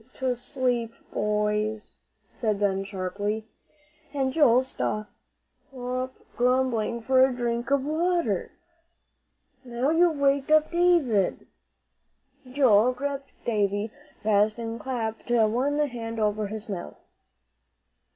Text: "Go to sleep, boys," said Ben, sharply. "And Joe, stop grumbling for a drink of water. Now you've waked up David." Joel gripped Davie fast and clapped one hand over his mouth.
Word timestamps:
"Go 0.01 0.29
to 0.31 0.35
sleep, 0.35 0.95
boys," 1.13 1.93
said 2.27 2.59
Ben, 2.59 2.83
sharply. 2.83 3.45
"And 4.15 4.33
Joe, 4.33 4.61
stop 4.61 5.05
grumbling 5.71 7.03
for 7.03 7.23
a 7.23 7.31
drink 7.31 7.69
of 7.69 7.85
water. 7.85 8.51
Now 9.63 9.91
you've 9.91 10.17
waked 10.17 10.49
up 10.49 10.71
David." 10.71 11.45
Joel 12.51 12.93
gripped 12.93 13.29
Davie 13.45 13.91
fast 14.23 14.57
and 14.57 14.79
clapped 14.79 15.29
one 15.29 15.77
hand 15.77 16.19
over 16.19 16.47
his 16.47 16.67
mouth. 16.67 16.97